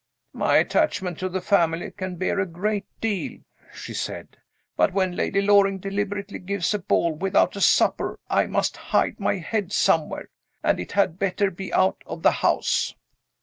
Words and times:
"My 0.33 0.57
attachment 0.57 1.19
to 1.19 1.29
the 1.29 1.41
family 1.41 1.91
can 1.91 2.15
bear 2.15 2.39
a 2.39 2.47
great 2.47 2.87
deal," 3.01 3.37
she 3.71 3.93
said. 3.93 4.37
"But 4.75 4.93
when 4.93 5.15
Lady 5.15 5.43
Loring 5.43 5.77
deliberately 5.77 6.39
gives 6.39 6.73
a 6.73 6.79
ball, 6.79 7.13
without 7.13 7.55
a 7.55 7.61
supper, 7.61 8.19
I 8.27 8.47
must 8.47 8.77
hide 8.77 9.19
my 9.19 9.35
head 9.35 9.71
somewhere 9.71 10.31
and 10.63 10.79
it 10.79 10.93
had 10.93 11.19
better 11.19 11.51
be 11.51 11.71
out 11.71 12.01
of 12.07 12.23
the 12.23 12.31
house!" 12.31 12.95